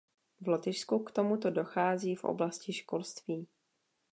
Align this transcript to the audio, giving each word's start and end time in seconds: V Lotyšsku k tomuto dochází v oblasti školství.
V 0.41 0.47
Lotyšsku 0.47 0.99
k 0.99 1.11
tomuto 1.11 1.49
dochází 1.49 2.15
v 2.15 2.23
oblasti 2.23 2.73
školství. 2.73 3.47